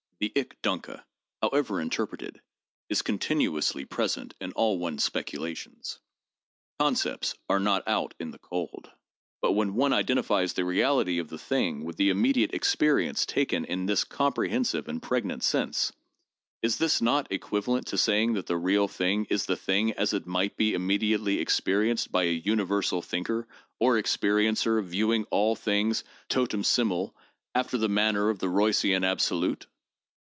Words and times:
The 0.19 0.31
ich 0.35 0.51
denkeŌĆö 0.61 1.03
however 1.41 1.81
interpreted 1.81 2.35
ŌĆö 2.35 2.39
is 2.89 3.01
continuously 3.01 3.85
present 3.85 4.35
in 4.39 4.51
all 4.51 4.77
one's 4.77 5.03
speculations; 5.03 5.97
concepts 6.77 7.33
are 7.49 7.59
not 7.59 7.81
out 7.87 8.13
in 8.19 8.29
the 8.29 8.37
cold. 8.37 8.91
But 9.41 9.53
when 9.53 9.73
one 9.73 9.93
identifies 9.93 10.53
the 10.53 10.63
reality 10.63 11.17
of 11.17 11.29
the 11.29 11.39
thing 11.39 11.83
with 11.83 11.95
the 11.97 12.11
immediate 12.11 12.53
experience 12.53 13.25
taken 13.25 13.65
in 13.65 13.87
this 13.87 14.03
comprehensive 14.03 14.87
and 14.87 15.01
pregnant 15.01 15.41
sense, 15.43 15.91
is 16.61 16.77
this 16.77 17.01
not 17.01 17.31
equivalent 17.31 17.87
to 17.87 17.97
saying 17.97 18.33
that 18.33 18.45
the 18.45 18.57
real 18.57 18.87
thing 18.87 19.25
is 19.27 19.47
the 19.47 19.55
thing 19.57 19.91
as 19.93 20.13
it 20.13 20.27
might 20.27 20.55
be 20.55 20.75
immediately 20.75 21.39
experienced 21.39 22.11
by 22.11 22.25
a 22.25 22.31
universal 22.45 23.01
thinker 23.01 23.47
or 23.79 23.95
experiencer 23.99 24.83
viewing 24.85 25.23
all 25.31 25.55
things 25.55 26.03
Mum 26.31 26.63
simul, 26.63 27.15
after 27.55 27.79
the 27.79 27.89
manner 27.89 28.29
of 28.29 28.37
the 28.37 28.49
Roycian 28.49 29.03
absolute? 29.03 29.65